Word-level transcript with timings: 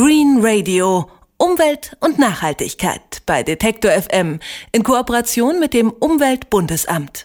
Green 0.00 0.38
Radio. 0.42 1.10
Umwelt 1.38 1.96
und 1.98 2.20
Nachhaltigkeit 2.20 3.22
bei 3.26 3.42
Detektor 3.42 3.90
FM 3.90 4.38
in 4.70 4.84
Kooperation 4.84 5.58
mit 5.58 5.74
dem 5.74 5.90
Umweltbundesamt. 5.90 7.24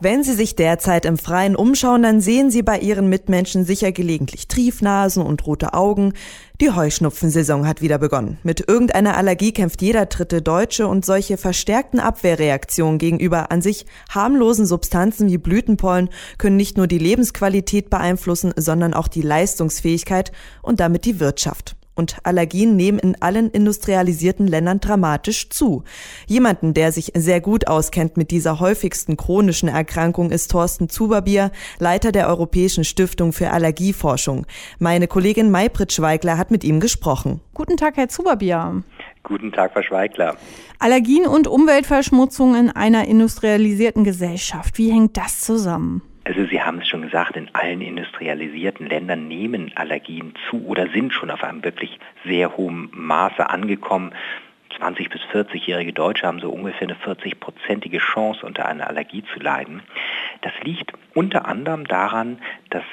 Wenn 0.00 0.24
Sie 0.24 0.32
sich 0.32 0.56
derzeit 0.56 1.04
im 1.04 1.16
Freien 1.16 1.54
umschauen, 1.54 2.02
dann 2.02 2.20
sehen 2.20 2.50
Sie 2.50 2.64
bei 2.64 2.80
Ihren 2.80 3.08
Mitmenschen 3.08 3.64
sicher 3.64 3.92
gelegentlich 3.92 4.48
Triefnasen 4.48 5.22
und 5.22 5.46
rote 5.46 5.74
Augen. 5.74 6.14
Die 6.60 6.72
Heuschnupfensaison 6.72 7.68
hat 7.68 7.82
wieder 7.82 7.98
begonnen. 7.98 8.38
Mit 8.42 8.68
irgendeiner 8.68 9.16
Allergie 9.16 9.52
kämpft 9.52 9.80
jeder 9.80 10.06
dritte 10.06 10.42
Deutsche 10.42 10.88
und 10.88 11.06
solche 11.06 11.36
verstärkten 11.36 12.00
Abwehrreaktionen 12.00 12.98
gegenüber 12.98 13.52
an 13.52 13.62
sich 13.62 13.86
harmlosen 14.10 14.66
Substanzen 14.66 15.28
wie 15.28 15.38
Blütenpollen 15.38 16.10
können 16.36 16.56
nicht 16.56 16.76
nur 16.76 16.88
die 16.88 16.98
Lebensqualität 16.98 17.90
beeinflussen, 17.90 18.52
sondern 18.56 18.92
auch 18.92 19.06
die 19.06 19.22
Leistungsfähigkeit 19.22 20.32
und 20.62 20.80
damit 20.80 21.04
die 21.04 21.20
Wirtschaft 21.20 21.76
und 21.94 22.16
Allergien 22.24 22.76
nehmen 22.76 22.98
in 22.98 23.20
allen 23.20 23.50
industrialisierten 23.50 24.46
Ländern 24.46 24.80
dramatisch 24.80 25.50
zu. 25.50 25.84
Jemanden, 26.26 26.74
der 26.74 26.92
sich 26.92 27.12
sehr 27.14 27.40
gut 27.40 27.66
auskennt 27.66 28.16
mit 28.16 28.30
dieser 28.30 28.60
häufigsten 28.60 29.16
chronischen 29.16 29.68
Erkrankung, 29.68 30.30
ist 30.30 30.50
Thorsten 30.50 30.88
Zuberbier, 30.88 31.50
Leiter 31.78 32.12
der 32.12 32.28
Europäischen 32.28 32.84
Stiftung 32.84 33.32
für 33.32 33.50
Allergieforschung. 33.50 34.46
Meine 34.78 35.08
Kollegin 35.08 35.50
Maybrit 35.50 35.92
Schweigler 35.92 36.38
hat 36.38 36.50
mit 36.50 36.64
ihm 36.64 36.80
gesprochen. 36.80 37.40
Guten 37.54 37.76
Tag, 37.76 37.96
Herr 37.96 38.08
Zuberbier. 38.08 38.82
Guten 39.22 39.52
Tag, 39.52 39.72
Frau 39.72 39.82
Schweigler. 39.82 40.36
Allergien 40.78 41.26
und 41.26 41.46
Umweltverschmutzung 41.46 42.56
in 42.56 42.70
einer 42.70 43.06
industrialisierten 43.06 44.02
Gesellschaft. 44.02 44.78
Wie 44.78 44.90
hängt 44.90 45.16
das 45.16 45.40
zusammen? 45.40 46.02
Also 46.24 46.46
Sie 46.46 46.62
haben 46.62 46.78
es 46.78 46.88
schon 46.88 47.02
gesagt, 47.02 47.36
in 47.36 47.52
allen 47.52 47.80
industrialisierten 47.80 48.86
Ländern 48.86 49.26
nehmen 49.26 49.72
Allergien 49.74 50.34
zu 50.48 50.64
oder 50.66 50.88
sind 50.88 51.12
schon 51.12 51.30
auf 51.30 51.42
einem 51.42 51.64
wirklich 51.64 51.98
sehr 52.24 52.56
hohen 52.56 52.90
Maße 52.92 53.50
angekommen. 53.50 54.14
20 54.78 55.10
bis 55.10 55.20
40-jährige 55.32 55.92
Deutsche 55.92 56.26
haben 56.26 56.40
so 56.40 56.50
ungefähr 56.50 56.88
eine 56.88 56.96
40-prozentige 56.96 57.98
Chance, 57.98 58.46
unter 58.46 58.66
einer 58.66 58.86
Allergie 58.86 59.24
zu 59.34 59.40
leiden. 59.40 59.82
Das 60.42 60.52
liegt 60.62 60.92
unter 61.14 61.46
anderem 61.46 61.86
daran, 61.86 62.38
dass 62.70 62.84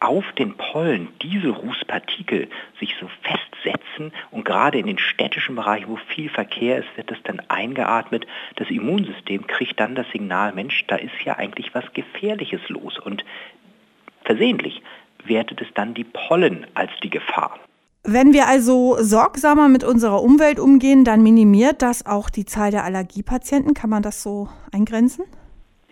auf 0.00 0.24
den 0.32 0.56
Pollen 0.56 1.08
diese 1.22 1.50
Rußpartikel 1.50 2.48
sich 2.78 2.94
so 3.00 3.08
festsetzen 3.22 4.12
und 4.30 4.44
gerade 4.44 4.78
in 4.78 4.86
den 4.86 4.98
städtischen 4.98 5.56
Bereichen, 5.56 5.88
wo 5.88 5.96
viel 5.96 6.28
Verkehr 6.28 6.78
ist, 6.78 6.96
wird 6.96 7.10
das 7.10 7.18
dann 7.24 7.40
eingeatmet. 7.48 8.26
Das 8.56 8.70
Immunsystem 8.70 9.46
kriegt 9.46 9.80
dann 9.80 9.94
das 9.94 10.06
Signal, 10.10 10.52
Mensch, 10.52 10.84
da 10.86 10.96
ist 10.96 11.20
ja 11.24 11.36
eigentlich 11.36 11.74
was 11.74 11.92
Gefährliches 11.92 12.60
los 12.68 12.98
und 12.98 13.24
versehentlich 14.24 14.82
wertet 15.24 15.60
es 15.60 15.68
dann 15.74 15.94
die 15.94 16.04
Pollen 16.04 16.66
als 16.74 16.90
die 17.02 17.10
Gefahr. 17.10 17.58
Wenn 18.04 18.32
wir 18.32 18.46
also 18.46 18.96
sorgsamer 19.00 19.68
mit 19.68 19.84
unserer 19.84 20.22
Umwelt 20.22 20.60
umgehen, 20.60 21.04
dann 21.04 21.22
minimiert 21.22 21.82
das 21.82 22.06
auch 22.06 22.30
die 22.30 22.46
Zahl 22.46 22.70
der 22.70 22.84
Allergiepatienten. 22.84 23.74
Kann 23.74 23.90
man 23.90 24.02
das 24.02 24.22
so 24.22 24.48
eingrenzen? 24.72 25.24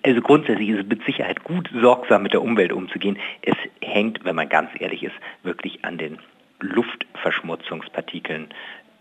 Also 0.06 0.20
grundsätzlich 0.20 0.68
ist 0.68 0.78
es 0.78 0.86
mit 0.86 1.04
Sicherheit 1.04 1.42
gut, 1.42 1.68
sorgsam 1.74 2.22
mit 2.22 2.32
der 2.32 2.40
Umwelt 2.40 2.72
umzugehen. 2.72 3.18
Es 3.42 3.56
hängt, 3.82 4.24
wenn 4.24 4.36
man 4.36 4.48
ganz 4.48 4.70
ehrlich 4.78 5.02
ist, 5.02 5.16
wirklich 5.42 5.84
an 5.84 5.98
den 5.98 6.18
Luftverschmutzungspartikeln 6.60 8.46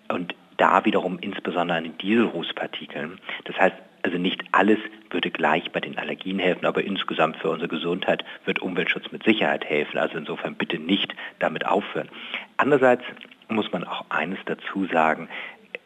und 0.09 0.33
da 0.57 0.83
wiederum 0.83 1.19
insbesondere 1.19 1.77
an 1.77 1.83
den 1.83 1.97
Dieselrußpartikeln. 1.99 3.19
Das 3.43 3.55
heißt, 3.55 3.75
also 4.01 4.17
nicht 4.17 4.45
alles 4.51 4.79
würde 5.11 5.29
gleich 5.29 5.71
bei 5.71 5.79
den 5.79 5.95
Allergien 5.99 6.39
helfen, 6.39 6.65
aber 6.65 6.83
insgesamt 6.83 7.37
für 7.37 7.51
unsere 7.51 7.67
Gesundheit 7.69 8.25
wird 8.45 8.63
Umweltschutz 8.63 9.11
mit 9.11 9.23
Sicherheit 9.23 9.63
helfen. 9.63 9.99
Also 9.99 10.17
insofern 10.17 10.55
bitte 10.55 10.79
nicht 10.79 11.15
damit 11.37 11.67
aufhören. 11.67 12.09
Andererseits 12.57 13.03
muss 13.47 13.71
man 13.71 13.83
auch 13.83 14.05
eines 14.09 14.39
dazu 14.45 14.87
sagen, 14.91 15.29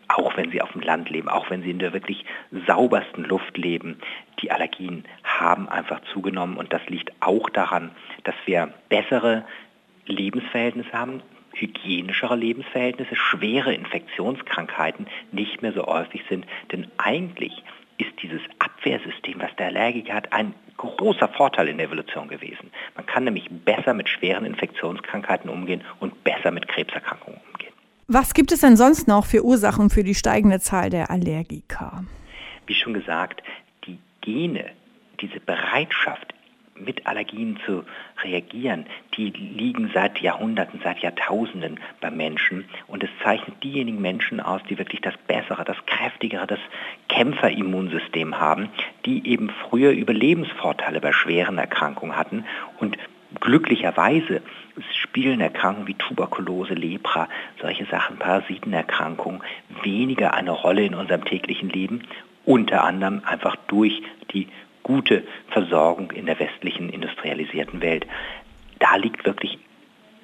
auch 0.09 0.35
wenn 0.35 0.51
sie 0.51 0.61
auf 0.61 0.71
dem 0.73 0.81
Land 0.81 1.09
leben, 1.09 1.29
auch 1.29 1.49
wenn 1.49 1.61
sie 1.61 1.71
in 1.71 1.79
der 1.79 1.93
wirklich 1.93 2.25
saubersten 2.67 3.23
Luft 3.23 3.57
leben, 3.57 3.99
die 4.41 4.51
Allergien 4.51 5.05
haben 5.23 5.69
einfach 5.69 6.01
zugenommen 6.13 6.57
und 6.57 6.73
das 6.73 6.85
liegt 6.87 7.11
auch 7.21 7.49
daran, 7.49 7.91
dass 8.23 8.35
wir 8.45 8.73
bessere 8.89 9.45
Lebensverhältnisse 10.05 10.91
haben, 10.91 11.21
hygienischere 11.53 12.35
Lebensverhältnisse, 12.35 13.15
schwere 13.15 13.73
Infektionskrankheiten 13.73 15.07
nicht 15.31 15.61
mehr 15.61 15.73
so 15.73 15.85
häufig 15.85 16.23
sind, 16.29 16.45
denn 16.71 16.87
eigentlich 16.97 17.63
ist 17.97 18.11
dieses 18.21 18.41
Abwehrsystem, 18.59 19.39
was 19.39 19.55
der 19.57 19.67
Allergiker 19.67 20.13
hat, 20.13 20.31
ein 20.31 20.53
großer 20.77 21.27
Vorteil 21.27 21.67
in 21.67 21.77
der 21.77 21.87
Evolution 21.87 22.29
gewesen. 22.29 22.71
Man 22.95 23.05
kann 23.05 23.25
nämlich 23.25 23.49
besser 23.49 23.93
mit 23.93 24.07
schweren 24.07 24.45
Infektionskrankheiten 24.45 25.49
umgehen 25.49 25.83
und 25.99 26.23
besser 26.23 26.51
mit 26.51 26.69
Krebserkrankungen. 26.69 27.38
Was 28.11 28.33
gibt 28.33 28.51
es 28.51 28.61
denn 28.61 28.75
sonst 28.75 29.07
noch 29.07 29.23
für 29.23 29.45
Ursachen 29.45 29.91
für 29.91 30.03
die 30.03 30.15
steigende 30.15 30.59
Zahl 30.59 30.89
der 30.89 31.11
Allergiker? 31.11 32.05
Wie 32.65 32.73
schon 32.73 32.95
gesagt, 32.95 33.43
die 33.85 33.99
Gene, 34.21 34.65
diese 35.21 35.39
Bereitschaft, 35.39 36.33
mit 36.73 37.05
Allergien 37.05 37.59
zu 37.67 37.83
reagieren, 38.23 38.87
die 39.15 39.29
liegen 39.29 39.91
seit 39.93 40.21
Jahrhunderten, 40.21 40.79
seit 40.83 40.99
Jahrtausenden 40.99 41.79
bei 42.01 42.09
Menschen. 42.09 42.65
Und 42.87 43.03
es 43.03 43.11
zeichnet 43.21 43.63
diejenigen 43.63 44.01
Menschen 44.01 44.39
aus, 44.39 44.61
die 44.67 44.79
wirklich 44.79 45.01
das 45.01 45.13
bessere, 45.27 45.63
das 45.63 45.77
kräftigere, 45.85 46.47
das 46.47 46.59
Kämpferimmunsystem 47.09 48.39
haben, 48.39 48.69
die 49.05 49.27
eben 49.27 49.51
früher 49.69 49.91
Überlebensvorteile 49.91 50.99
bei 50.99 51.11
schweren 51.11 51.59
Erkrankungen 51.59 52.15
hatten 52.15 52.45
und 52.79 52.97
glücklicherweise 53.39 54.41
spielen 55.01 55.41
Erkrankungen 55.41 55.87
wie 55.87 55.93
Tuberkulose, 55.95 56.73
Lepra, 56.73 57.27
solche 57.61 57.85
Sachen, 57.85 58.17
Parasitenerkrankungen 58.17 59.41
weniger 59.83 60.33
eine 60.33 60.51
Rolle 60.51 60.85
in 60.85 60.95
unserem 60.95 61.25
täglichen 61.25 61.69
Leben, 61.69 62.03
unter 62.45 62.83
anderem 62.83 63.21
einfach 63.25 63.55
durch 63.67 64.01
die 64.31 64.47
gute 64.83 65.23
Versorgung 65.49 66.11
in 66.11 66.25
der 66.25 66.39
westlichen 66.39 66.89
industrialisierten 66.89 67.81
Welt. 67.81 68.07
Da 68.79 68.95
liegt 68.95 69.25
wirklich 69.25 69.59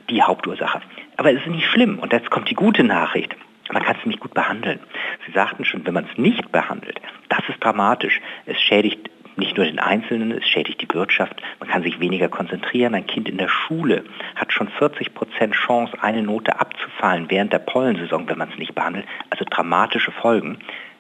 die 0.10 0.24
Hauptursache. 0.24 0.82
Aber 1.18 1.32
es 1.32 1.42
ist 1.42 1.48
nicht 1.48 1.68
schlimm 1.68 2.00
und 2.00 2.14
jetzt 2.14 2.30
kommt 2.30 2.50
die 2.50 2.56
gute 2.56 2.84
Nachricht. 2.84 3.36
Man 3.72 3.84
kann 3.84 3.98
es 4.00 4.06
nicht 4.06 4.20
gut 4.20 4.34
behandeln. 4.34 4.80
Sie 5.26 5.32
sagten 5.32 5.66
schon, 5.66 5.86
wenn 5.86 5.94
man 5.94 6.08
es 6.12 6.18
nicht 6.18 6.52
behandelt, 6.52 7.02
das 7.30 7.42
ist 7.50 7.64
dramatisch. 7.64 8.22
Es 8.46 8.62
schädigt 8.62 9.10
nicht 9.38 9.58
nur 9.58 9.66
den 9.66 9.80
Einzelnen, 9.80 10.32
es 10.32 10.48
schädigt 10.48 10.82
die 10.82 10.94
Wirtschaft, 10.94 11.42
man 11.60 11.70
kann 11.70 11.84
sich 11.84 12.00
weniger 12.00 12.30
konzentrieren. 12.30 12.96
Ein 12.96 13.08
Kind 13.08 13.28
in 13.30 13.38
der 13.38 13.50
Schule 13.50 14.04
hat 14.36 14.54
schon 14.54 14.70
40 14.70 15.14
Prozent 15.14 15.54
Chance, 15.54 15.94
eine 16.02 16.22
Note 16.22 16.60
abzufallen 16.60 17.30
während 17.30 17.54
der 17.54 17.60
Pollensaison, 17.60 18.28
wenn 18.30 18.38
man 18.38 18.50
es 18.52 18.58
nicht 18.58 18.76
behandelt. 18.76 19.06
Also 19.30 19.46
dramatische 19.50 20.12
Folgen. 20.12 20.60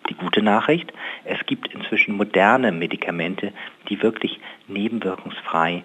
Die 0.10 0.14
gute 0.14 0.44
Nachricht, 0.44 0.94
es 1.24 1.44
gibt 1.48 1.74
inzwischen 1.74 2.16
moderne 2.16 2.72
Medikamente, 2.72 3.54
die 3.90 4.02
wirklich 4.04 4.40
nebenwirkungsfrei 4.68 5.84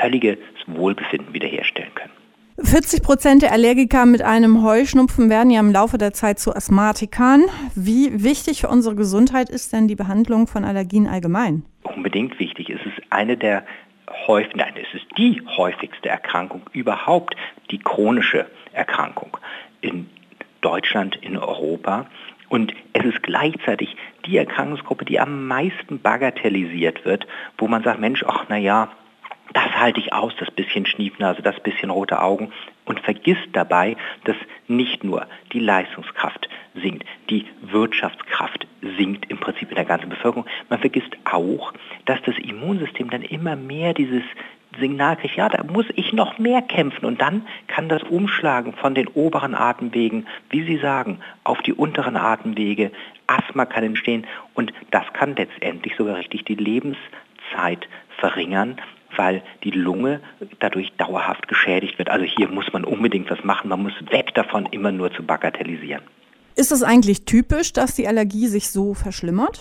völliges 0.00 0.38
Wohlbefinden 0.66 1.32
wiederherstellen 1.32 1.94
können. 1.94 2.15
40 2.62 3.02
Prozent 3.02 3.42
der 3.42 3.52
Allergiker 3.52 4.06
mit 4.06 4.22
einem 4.22 4.62
Heuschnupfen 4.62 5.28
werden 5.28 5.50
ja 5.50 5.60
im 5.60 5.70
Laufe 5.70 5.98
der 5.98 6.14
Zeit 6.14 6.38
zu 6.38 6.56
Asthmatikern. 6.56 7.44
Wie 7.74 8.24
wichtig 8.24 8.62
für 8.62 8.68
unsere 8.68 8.94
Gesundheit 8.94 9.50
ist 9.50 9.74
denn 9.74 9.88
die 9.88 9.94
Behandlung 9.94 10.46
von 10.46 10.64
Allergien 10.64 11.06
allgemein? 11.06 11.66
Unbedingt 11.82 12.38
wichtig. 12.38 12.70
Es 12.70 12.80
ist 12.86 13.02
eine 13.10 13.36
der 13.36 13.62
häufig, 14.26 14.56
nein, 14.56 14.72
es 14.74 14.94
ist 14.94 15.06
die 15.18 15.42
häufigste 15.58 16.08
Erkrankung 16.08 16.62
überhaupt, 16.72 17.36
die 17.70 17.78
chronische 17.78 18.46
Erkrankung 18.72 19.36
in 19.82 20.08
Deutschland, 20.62 21.16
in 21.16 21.36
Europa. 21.36 22.06
Und 22.48 22.72
es 22.94 23.04
ist 23.04 23.22
gleichzeitig 23.22 23.96
die 24.24 24.38
Erkrankungsgruppe, 24.38 25.04
die 25.04 25.20
am 25.20 25.46
meisten 25.46 26.00
bagatellisiert 26.00 27.04
wird, 27.04 27.26
wo 27.58 27.68
man 27.68 27.82
sagt, 27.82 28.00
Mensch, 28.00 28.24
ach 28.26 28.46
na 28.48 28.56
ja, 28.56 28.88
das 29.52 29.70
halte 29.76 30.00
ich 30.00 30.12
aus, 30.12 30.32
das 30.38 30.50
bisschen 30.50 30.86
Schniefnase, 30.86 31.42
das 31.42 31.60
bisschen 31.60 31.90
rote 31.90 32.20
Augen 32.20 32.52
und 32.84 33.00
vergisst 33.00 33.48
dabei, 33.52 33.96
dass 34.24 34.36
nicht 34.68 35.04
nur 35.04 35.26
die 35.52 35.60
Leistungskraft 35.60 36.48
sinkt, 36.74 37.04
die 37.30 37.46
Wirtschaftskraft 37.62 38.66
sinkt 38.98 39.30
im 39.30 39.38
Prinzip 39.38 39.70
in 39.70 39.76
der 39.76 39.84
ganzen 39.84 40.08
Bevölkerung. 40.08 40.46
Man 40.68 40.78
vergisst 40.78 41.16
auch, 41.24 41.72
dass 42.04 42.20
das 42.22 42.36
Immunsystem 42.38 43.10
dann 43.10 43.22
immer 43.22 43.56
mehr 43.56 43.94
dieses 43.94 44.22
Signal 44.78 45.16
kriegt, 45.16 45.36
ja, 45.36 45.48
da 45.48 45.62
muss 45.64 45.86
ich 45.94 46.12
noch 46.12 46.38
mehr 46.38 46.60
kämpfen 46.60 47.06
und 47.06 47.20
dann 47.22 47.46
kann 47.66 47.88
das 47.88 48.02
umschlagen 48.02 48.74
von 48.74 48.94
den 48.94 49.08
oberen 49.08 49.54
Atemwegen, 49.54 50.26
wie 50.50 50.64
Sie 50.64 50.76
sagen, 50.76 51.20
auf 51.44 51.62
die 51.62 51.72
unteren 51.72 52.16
Atemwege. 52.16 52.90
Asthma 53.26 53.64
kann 53.64 53.84
entstehen 53.84 54.26
und 54.54 54.72
das 54.90 55.04
kann 55.12 55.34
letztendlich 55.36 55.96
sogar 55.96 56.16
richtig 56.16 56.44
die 56.44 56.54
Lebenszeit 56.54 57.88
verringern, 58.18 58.76
weil 59.16 59.42
die 59.64 59.70
Lunge 59.70 60.20
dadurch 60.60 60.92
dauerhaft 60.96 61.48
geschädigt 61.48 61.98
wird. 61.98 62.10
Also 62.10 62.24
hier 62.24 62.48
muss 62.48 62.72
man 62.72 62.84
unbedingt 62.84 63.30
was 63.30 63.42
machen. 63.44 63.68
Man 63.68 63.82
muss 63.82 63.94
weg 64.10 64.34
davon, 64.34 64.66
immer 64.66 64.92
nur 64.92 65.12
zu 65.12 65.22
bagatellisieren. 65.22 66.02
Ist 66.54 66.72
es 66.72 66.82
eigentlich 66.82 67.24
typisch, 67.24 67.72
dass 67.72 67.94
die 67.94 68.08
Allergie 68.08 68.46
sich 68.46 68.70
so 68.70 68.94
verschlimmert? 68.94 69.60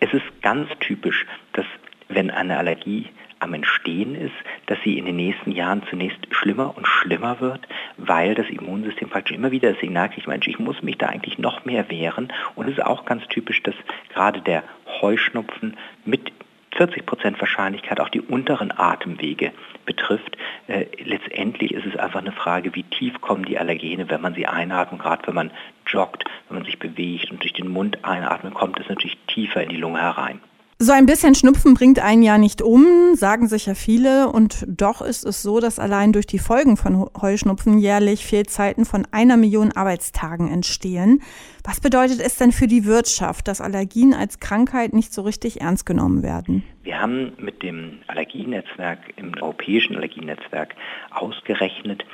Es 0.00 0.12
ist 0.12 0.24
ganz 0.42 0.68
typisch, 0.80 1.24
dass 1.54 1.64
wenn 2.08 2.30
eine 2.30 2.58
Allergie 2.58 3.06
am 3.38 3.54
Entstehen 3.54 4.14
ist, 4.14 4.34
dass 4.66 4.78
sie 4.84 4.98
in 4.98 5.04
den 5.04 5.16
nächsten 5.16 5.52
Jahren 5.52 5.82
zunächst 5.90 6.18
schlimmer 6.30 6.76
und 6.76 6.86
schlimmer 6.86 7.40
wird, 7.40 7.60
weil 7.96 8.34
das 8.34 8.48
Immunsystem 8.48 9.08
praktisch 9.08 9.36
immer 9.36 9.50
wieder 9.50 9.72
das 9.72 9.80
Signal 9.80 10.08
kriegt, 10.08 10.26
Mensch, 10.26 10.48
ich 10.48 10.58
muss 10.58 10.82
mich 10.82 10.98
da 10.98 11.06
eigentlich 11.06 11.38
noch 11.38 11.64
mehr 11.64 11.90
wehren. 11.90 12.32
Und 12.54 12.66
es 12.66 12.78
ist 12.78 12.84
auch 12.84 13.04
ganz 13.04 13.26
typisch, 13.28 13.62
dass 13.62 13.74
gerade 14.12 14.40
der 14.40 14.62
Heuschnupfen 15.00 15.76
mit 16.04 16.32
40 16.76 17.06
Prozent 17.06 17.40
Wahrscheinlichkeit 17.40 18.00
auch 18.00 18.08
die 18.08 18.20
unteren 18.20 18.72
Atemwege 18.76 19.52
betrifft. 19.84 20.36
Äh, 20.66 20.86
letztendlich 21.02 21.72
ist 21.72 21.86
es 21.86 21.96
einfach 21.96 22.20
eine 22.20 22.32
Frage, 22.32 22.74
wie 22.74 22.82
tief 22.84 23.20
kommen 23.20 23.44
die 23.44 23.58
Allergene, 23.58 24.08
wenn 24.10 24.20
man 24.20 24.34
sie 24.34 24.46
einatmet, 24.46 25.00
gerade 25.00 25.26
wenn 25.26 25.34
man 25.34 25.50
joggt, 25.86 26.24
wenn 26.48 26.58
man 26.58 26.66
sich 26.66 26.78
bewegt 26.78 27.30
und 27.30 27.42
durch 27.42 27.52
den 27.52 27.68
Mund 27.68 28.04
einatmet, 28.04 28.54
kommt 28.54 28.78
es 28.78 28.88
natürlich 28.88 29.16
tiefer 29.26 29.62
in 29.62 29.70
die 29.70 29.76
Lunge 29.76 30.00
herein. 30.00 30.40
So 30.78 30.92
ein 30.92 31.06
bisschen 31.06 31.34
Schnupfen 31.34 31.72
bringt 31.72 32.00
einen 32.00 32.22
ja 32.22 32.36
nicht 32.36 32.60
um, 32.60 33.14
sagen 33.14 33.48
sich 33.48 33.64
ja 33.64 33.74
viele. 33.74 34.28
Und 34.28 34.62
doch 34.68 35.00
ist 35.00 35.24
es 35.24 35.42
so, 35.42 35.58
dass 35.58 35.78
allein 35.78 36.12
durch 36.12 36.26
die 36.26 36.38
Folgen 36.38 36.76
von 36.76 37.08
Heuschnupfen 37.18 37.78
jährlich 37.78 38.26
Fehlzeiten 38.26 38.84
von 38.84 39.08
einer 39.10 39.38
Million 39.38 39.72
Arbeitstagen 39.72 40.52
entstehen. 40.52 41.22
Was 41.64 41.80
bedeutet 41.80 42.20
es 42.20 42.36
denn 42.36 42.52
für 42.52 42.66
die 42.66 42.84
Wirtschaft, 42.84 43.48
dass 43.48 43.62
Allergien 43.62 44.12
als 44.12 44.38
Krankheit 44.38 44.92
nicht 44.92 45.14
so 45.14 45.22
richtig 45.22 45.62
ernst 45.62 45.86
genommen 45.86 46.22
werden? 46.22 46.62
Wir 46.82 47.00
haben 47.00 47.32
mit 47.38 47.62
dem 47.62 48.00
Allergienetzwerk, 48.08 48.98
im 49.16 49.32
europäischen 49.40 49.96
Allergienetzwerk 49.96 50.74
ausgerechnet, 51.10 52.04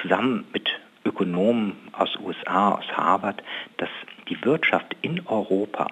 zusammen 0.00 0.44
mit 0.52 0.68
Ökonomen 1.04 1.72
aus 1.90 2.10
USA, 2.24 2.76
aus 2.76 2.86
Harvard, 2.92 3.42
dass 3.78 3.90
die 4.28 4.40
Wirtschaft 4.44 4.96
in 5.02 5.26
Europa 5.26 5.88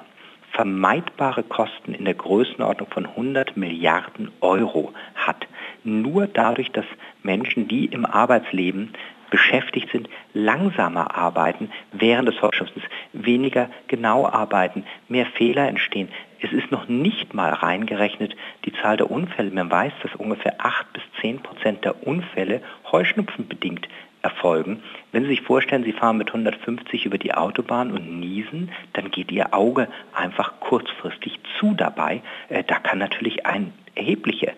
vermeidbare 0.53 1.43
Kosten 1.43 1.95
in 1.95 2.05
der 2.05 2.15
Größenordnung 2.15 2.89
von 2.91 3.07
100 3.07 3.57
Milliarden 3.57 4.31
Euro 4.41 4.93
hat. 5.15 5.47
Nur 5.85 6.27
dadurch, 6.27 6.71
dass 6.71 6.85
Menschen, 7.23 7.69
die 7.69 7.87
im 7.87 8.05
Arbeitsleben 8.05 8.93
beschäftigt 9.31 9.89
sind, 9.91 10.09
langsamer 10.35 11.17
arbeiten 11.17 11.71
während 11.93 12.29
des 12.29 12.37
Fortschrittens, 12.37 12.85
weniger 13.15 13.71
genau 13.89 14.27
arbeiten, 14.27 14.85
mehr 15.09 15.27
Fehler 15.27 15.67
entstehen. 15.69 16.09
Es 16.43 16.53
ist 16.53 16.73
noch 16.73 16.89
nicht 16.89 17.35
mal 17.35 17.53
reingerechnet 17.53 18.35
die 18.65 18.73
Zahl 18.73 18.97
der 18.97 19.11
Unfälle. 19.11 19.53
Man 19.53 19.71
weiß, 19.71 19.93
dass 20.03 20.15
ungefähr 20.17 20.57
8 20.59 20.93
bis 20.93 21.03
10 21.21 21.41
Prozent 21.41 21.85
der 21.85 22.05
Unfälle 22.05 22.61
heuschnupfenbedingt 22.91 23.89
erfolgen. 24.23 24.83
Wenn 25.13 25.23
Sie 25.23 25.31
sich 25.31 25.43
vorstellen, 25.43 25.85
Sie 25.85 25.93
fahren 25.93 26.19
mit 26.19 26.29
150 26.29 27.07
über 27.07 27.19
die 27.19 27.35
Autobahn 27.35 27.93
und 27.93 28.19
niesen, 28.19 28.73
dann 28.93 29.13
geht 29.13 29.31
Ihr 29.31 29.55
Auge 29.55 29.89
einfach 30.13 30.59
kurzfristig 30.59 31.39
zu 31.59 31.75
dabei. 31.75 32.23
Äh, 32.49 32.65
da 32.65 32.79
kann 32.81 32.99
natürlich 32.99 33.47
eine 33.47 33.73
erhebliche 33.95 34.53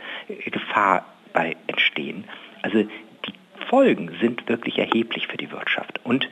Gefahr 0.51 1.05
bei 1.35 1.57
entstehen. 1.67 2.25
Also 2.63 2.87
Folgen 3.75 4.13
sind 4.21 4.49
wirklich 4.49 4.79
erheblich 4.79 5.27
für 5.27 5.37
die 5.37 5.51
Wirtschaft. 5.51 5.99
Und 6.05 6.27
äh, 6.27 6.29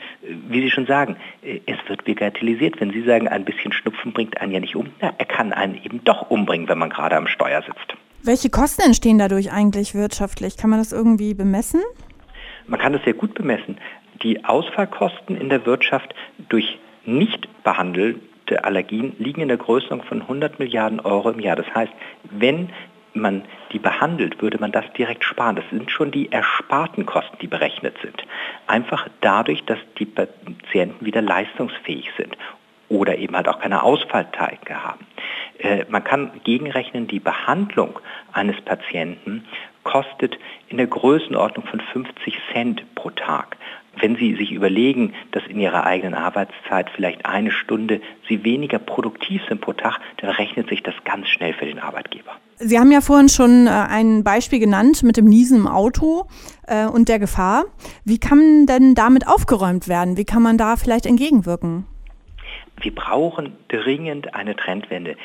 wie 0.49 0.61
Sie 0.61 0.71
schon 0.71 0.87
sagen, 0.87 1.17
es 1.43 1.77
wird 1.89 2.05
bagatellisiert. 2.05 2.81
Wenn 2.81 2.93
Sie 2.93 3.03
sagen, 3.03 3.27
ein 3.27 3.45
bisschen 3.45 3.73
Schnupfen 3.73 4.13
bringt 4.13 4.41
einen 4.41 4.53
ja 4.53 4.61
nicht 4.61 4.77
um, 4.77 4.91
na, 5.01 5.13
er 5.19 5.25
kann 5.25 5.53
einen 5.53 5.75
eben 5.75 6.05
doch 6.05 6.31
umbringen, 6.31 6.69
wenn 6.69 6.79
man 6.79 6.91
gerade 6.91 7.17
am 7.17 7.27
Steuer 7.27 7.61
sitzt. 7.63 7.97
Welche 8.23 8.49
Kosten 8.49 8.83
entstehen 8.83 9.19
dadurch 9.19 9.51
eigentlich 9.51 9.93
wirtschaftlich? 9.97 10.57
Kann 10.57 10.71
man 10.71 10.79
das 10.79 10.93
irgendwie 10.93 11.35
bemessen? 11.35 11.81
Man 12.69 12.79
kann 12.79 12.93
das 12.93 13.03
sehr 13.03 13.15
gut 13.15 13.35
bemessen. 13.35 13.77
Die 14.23 14.45
Ausfallkosten 14.45 15.37
in 15.37 15.49
der 15.49 15.67
Wirtschaft 15.67 16.15
durch 16.49 16.79
nicht 17.05 17.49
behandelte 17.65 18.63
Allergien 18.63 19.17
liegen 19.19 19.41
in 19.41 19.49
der 19.49 19.57
Größenordnung 19.57 20.07
von 20.07 20.23
100 20.23 20.61
Milliarden 20.61 21.01
Euro 21.01 21.31
im 21.31 21.41
Jahr. 21.41 21.57
Das 21.57 21.67
heißt, 21.75 21.93
wenn 22.31 22.69
man 23.15 23.45
die 23.73 23.79
behandelt, 23.79 24.41
würde 24.43 24.59
man 24.59 24.73
das 24.73 24.85
direkt 24.97 25.25
sparen. 25.25 25.57
Das 25.57 25.65
sind 25.71 25.91
schon 25.91 26.11
die 26.11 26.31
ersparten 26.33 27.07
Kosten, 27.07 27.37
die 27.41 27.47
berechnet 27.47 27.97
sind. 28.03 28.23
Einfach 28.67 29.09
dadurch, 29.21 29.65
dass 29.65 29.79
die 29.99 30.07
Patienten 30.07 31.05
wieder 31.05 31.23
leistungsfähig 31.23 32.11
sind 32.17 32.37
oder 32.89 33.17
eben 33.17 33.35
halt 33.35 33.49
auch 33.49 33.61
keine 33.61 33.83
Ausfallteige 33.83 34.83
haben. 34.83 35.07
Äh, 35.59 35.85
man 35.89 36.05
kann 36.05 36.41
gegenrechnen, 36.45 37.07
die 37.07 37.21
Behandlung 37.21 37.99
eines 38.33 38.61
Patienten 38.61 39.47
kostet 39.83 40.39
in 40.69 40.77
der 40.77 40.87
Größenordnung 40.87 41.67
von 41.67 41.81
50 41.81 42.39
Cent 42.53 42.95
pro 42.95 43.11
Tag. 43.11 43.57
Wenn 44.01 44.17
Sie 44.17 44.35
sich 44.35 44.53
überlegen, 44.53 45.13
dass 45.33 45.43
in 45.47 45.61
Ihrer 45.61 45.85
eigenen 45.85 46.15
Arbeitszeit 46.15 46.89
vielleicht 46.91 47.27
eine 47.27 47.51
Stunde 47.51 48.01
Sie 48.29 48.43
weniger 48.45 48.79
produktiv 48.79 49.43
sind 49.49 49.61
pro 49.61 49.73
Tag, 49.75 50.01
dann 50.19 50.31
rechnet 50.31 50.69
sich 50.69 50.83
das 50.83 50.95
ganz 51.05 51.29
schnell 51.29 51.53
für 51.53 51.67
den 51.67 51.79
Arbeitgeber. 51.79 52.33
Sie 52.57 52.79
haben 52.79 52.93
ja 52.93 53.01
vorhin 53.01 53.29
schon 53.29 53.67
äh, 53.67 53.71
ein 53.71 54.25
Beispiel 54.25 54.61
genannt 54.61 55.03
mit 55.03 55.17
dem 55.17 55.25
Niesen 55.25 55.61
im 55.61 55.67
Auto 55.67 56.27
äh, 56.67 56.87
und 56.87 57.09
der 57.09 57.19
Gefahr. 57.19 57.65
Wie 58.05 58.19
kann 58.19 58.67
denn 58.67 58.95
damit 58.95 59.27
aufgeräumt 59.27 59.89
werden? 59.89 60.17
Wie 60.17 60.25
kann 60.25 60.43
man 60.43 60.59
da 60.59 60.77
vielleicht 60.77 61.07
entgegenwirken? 61.07 61.87
Wir 62.81 62.95
brauchen 62.95 63.57
dringend 63.69 64.35
eine 64.35 64.57
Trendwende. 64.57 65.17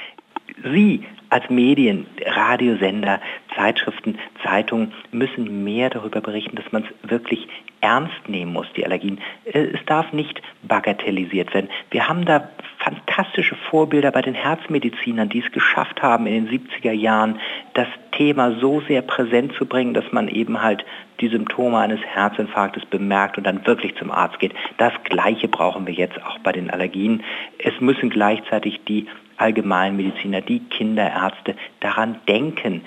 Sie 0.64 1.06
als 1.30 1.50
Medien, 1.50 2.08
Radiosender, 2.26 3.20
Zeitschriften, 3.56 4.18
Zeitungen 4.44 4.94
müssen 5.12 5.64
mehr 5.64 5.90
darüber 5.90 6.22
berichten, 6.22 6.56
dass 6.56 6.72
man 6.72 6.84
es 6.84 7.10
wirklich 7.10 7.48
ernst 7.82 8.28
nehmen 8.28 8.54
muss, 8.54 8.68
die 8.76 8.86
Allergien. 8.86 9.20
Äh, 9.46 9.68
es 9.74 9.86
darf 9.86 10.14
nicht 10.14 10.42
bagatellisiert 10.64 11.54
werden. 11.54 11.70
Wir 11.92 12.08
haben 12.08 12.26
da 12.26 12.50
fantastische 12.80 13.56
Vorbilder 13.70 14.12
bei 14.12 14.22
den 14.22 14.34
Herzmedizinern, 14.34 15.30
die 15.30 15.44
es 15.44 15.52
geschafft 15.52 16.02
haben, 16.02 16.28
in 16.28 16.46
den 16.46 16.60
70er 16.60 16.92
Jahren 16.92 17.40
das 17.74 17.88
Thema 18.12 18.58
so 18.60 18.82
sehr 18.82 19.02
präsent 19.02 19.54
zu 19.54 19.66
bringen, 19.66 19.94
dass 19.94 20.12
man 20.12 20.28
eben 20.28 20.62
halt 20.62 20.86
die 21.20 21.28
Symptome 21.28 21.78
eines 21.78 22.00
Herzinfarktes 22.02 22.86
bemerkt 22.86 23.38
und 23.38 23.46
dann 23.46 23.66
wirklich 23.66 23.96
zum 23.96 24.12
Arzt 24.12 24.40
geht. 24.40 24.54
Das 24.78 24.94
Gleiche 25.04 25.48
brauchen 25.48 25.88
wir 25.88 25.94
jetzt 25.94 26.24
auch 26.24 26.40
bei 26.40 26.52
den 26.52 26.70
Allergien. 26.70 27.24
Es 27.60 27.80
müssen 27.80 28.10
gleichzeitig 28.10 28.82
die 28.88 29.08
Allgemeinmediziner, 29.38 30.42
die 30.42 30.60
Kinderärzte 30.60 31.56
daran 31.80 32.20
denken, 32.28 32.82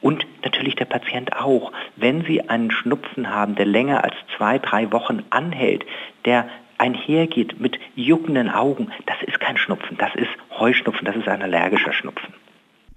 und 0.00 0.26
natürlich 0.44 0.74
der 0.76 0.84
Patient 0.86 1.36
auch. 1.36 1.72
Wenn 1.96 2.24
Sie 2.24 2.48
einen 2.48 2.70
Schnupfen 2.70 3.30
haben, 3.30 3.54
der 3.54 3.66
länger 3.66 4.04
als 4.04 4.14
zwei, 4.36 4.58
drei 4.58 4.90
Wochen 4.92 5.24
anhält, 5.30 5.84
der 6.24 6.48
einhergeht 6.78 7.60
mit 7.60 7.78
juckenden 7.94 8.50
Augen, 8.50 8.90
das 9.06 9.16
ist 9.22 9.38
kein 9.38 9.58
Schnupfen, 9.58 9.98
das 9.98 10.14
ist 10.14 10.30
Heuschnupfen, 10.58 11.04
das 11.04 11.16
ist 11.16 11.28
ein 11.28 11.42
allergischer 11.42 11.92
Schnupfen. 11.92 12.32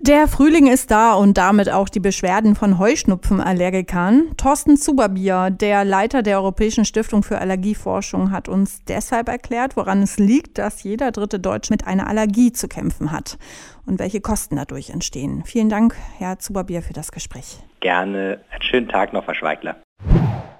Der 0.05 0.27
Frühling 0.27 0.67
ist 0.67 0.91
da 0.91 1.13
und 1.13 1.37
damit 1.37 1.71
auch 1.71 1.87
die 1.87 2.01
Beschwerden 2.01 2.55
von 2.55 2.77
Heuschnupfenallergikern. 2.77 4.31
Thorsten 4.35 4.75
Zuberbier, 4.75 5.49
der 5.49 5.85
Leiter 5.85 6.23
der 6.23 6.39
Europäischen 6.39 6.83
Stiftung 6.83 7.23
für 7.23 7.37
Allergieforschung, 7.37 8.31
hat 8.31 8.49
uns 8.49 8.83
deshalb 8.83 9.29
erklärt, 9.29 9.77
woran 9.77 10.01
es 10.01 10.19
liegt, 10.19 10.57
dass 10.57 10.83
jeder 10.83 11.13
dritte 11.13 11.39
Deutsch 11.39 11.69
mit 11.69 11.87
einer 11.87 12.07
Allergie 12.07 12.51
zu 12.51 12.67
kämpfen 12.67 13.13
hat 13.13 13.37
und 13.85 13.97
welche 13.97 14.19
Kosten 14.19 14.57
dadurch 14.57 14.89
entstehen. 14.89 15.43
Vielen 15.45 15.69
Dank, 15.69 15.95
Herr 16.17 16.37
Zuberbier, 16.37 16.81
für 16.81 16.91
das 16.91 17.13
Gespräch. 17.13 17.59
Gerne. 17.79 18.41
Einen 18.51 18.61
schönen 18.61 18.89
Tag 18.89 19.13
noch, 19.13 19.23
Frau 19.23 19.33
Schweigler. 19.33 19.77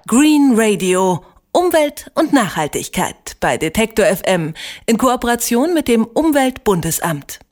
Green 0.06 0.54
Radio. 0.56 1.22
Umwelt 1.52 2.10
und 2.14 2.32
Nachhaltigkeit 2.32 3.36
bei 3.40 3.58
Detektor 3.58 4.06
FM 4.06 4.54
in 4.86 4.96
Kooperation 4.96 5.74
mit 5.74 5.86
dem 5.86 6.06
Umweltbundesamt. 6.06 7.43